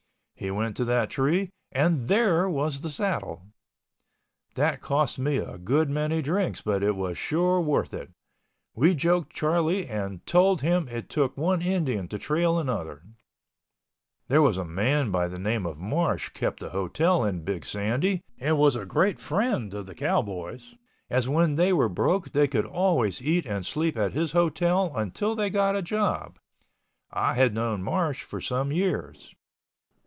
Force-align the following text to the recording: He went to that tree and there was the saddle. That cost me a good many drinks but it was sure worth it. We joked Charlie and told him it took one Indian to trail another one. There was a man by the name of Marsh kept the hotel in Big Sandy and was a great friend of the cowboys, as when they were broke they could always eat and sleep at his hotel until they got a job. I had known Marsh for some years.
He 0.33 0.49
went 0.49 0.75
to 0.77 0.85
that 0.85 1.11
tree 1.11 1.51
and 1.71 2.07
there 2.07 2.49
was 2.49 2.81
the 2.81 2.89
saddle. 2.89 3.45
That 4.55 4.81
cost 4.81 5.19
me 5.19 5.37
a 5.37 5.59
good 5.59 5.87
many 5.87 6.23
drinks 6.23 6.63
but 6.63 6.81
it 6.81 6.95
was 6.95 7.15
sure 7.15 7.61
worth 7.61 7.93
it. 7.93 8.09
We 8.73 8.95
joked 8.95 9.35
Charlie 9.35 9.85
and 9.85 10.25
told 10.25 10.63
him 10.63 10.87
it 10.87 11.09
took 11.11 11.37
one 11.37 11.61
Indian 11.61 12.07
to 12.07 12.17
trail 12.17 12.57
another 12.57 12.95
one. 13.03 13.17
There 14.29 14.41
was 14.41 14.57
a 14.57 14.65
man 14.65 15.11
by 15.11 15.27
the 15.27 15.37
name 15.37 15.67
of 15.67 15.77
Marsh 15.77 16.29
kept 16.29 16.59
the 16.59 16.69
hotel 16.71 17.23
in 17.23 17.43
Big 17.43 17.63
Sandy 17.63 18.19
and 18.39 18.57
was 18.57 18.75
a 18.75 18.83
great 18.83 19.19
friend 19.19 19.71
of 19.75 19.85
the 19.85 19.93
cowboys, 19.93 20.73
as 21.07 21.29
when 21.29 21.53
they 21.53 21.71
were 21.71 21.87
broke 21.87 22.31
they 22.31 22.47
could 22.47 22.65
always 22.65 23.21
eat 23.21 23.45
and 23.45 23.63
sleep 23.63 23.95
at 23.95 24.13
his 24.13 24.31
hotel 24.31 24.91
until 24.95 25.35
they 25.35 25.51
got 25.51 25.75
a 25.75 25.83
job. 25.83 26.39
I 27.11 27.35
had 27.35 27.53
known 27.53 27.83
Marsh 27.83 28.23
for 28.23 28.41
some 28.41 28.71
years. 28.71 29.35